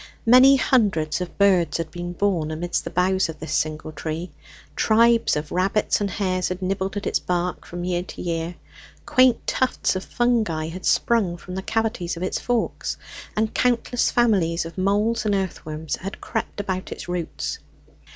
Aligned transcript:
Many 0.25 0.55
hundreds 0.55 1.21
of 1.21 1.37
birds 1.37 1.77
had 1.77 1.91
been 1.91 2.13
born 2.13 2.49
amidst 2.49 2.83
the 2.85 2.89
boughs 2.89 3.29
of 3.29 3.37
this 3.39 3.53
single 3.53 3.91
tree; 3.91 4.31
tribes 4.75 5.35
of 5.35 5.51
rabbits 5.51 6.01
and 6.01 6.09
hares 6.09 6.49
had 6.49 6.59
nibbled 6.59 6.97
at 6.97 7.05
its 7.05 7.19
bark 7.19 7.65
from 7.67 7.83
year 7.83 8.01
to 8.01 8.19
year; 8.19 8.55
quaint 9.05 9.45
tufts 9.45 9.95
of 9.95 10.03
fungi 10.03 10.69
had 10.69 10.87
sprung 10.87 11.37
from 11.37 11.53
the 11.53 11.61
cavities 11.61 12.17
of 12.17 12.23
its 12.23 12.39
forks; 12.39 12.97
and 13.37 13.53
countless 13.53 14.09
families 14.09 14.65
of 14.65 14.75
moles 14.75 15.23
and 15.23 15.35
earthworms 15.35 15.97
had 15.97 16.19
crept 16.19 16.59
about 16.59 16.91
its 16.91 17.07
roots. 17.07 17.59